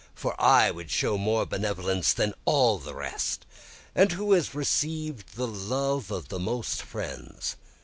for 0.15 0.33
I 0.41 0.71
would 0.71 0.89
show 0.89 1.15
more 1.15 1.45
benevolence 1.45 2.11
than 2.11 2.33
all 2.45 2.79
the 2.79 2.95
rest, 2.95 3.45
And 3.93 4.13
who 4.13 4.31
has 4.31 4.55
receiv'd 4.55 5.35
the 5.35 5.45
love 5.45 6.09
of 6.09 6.29
the 6.29 6.39
most 6.39 6.81
friends? 6.81 7.55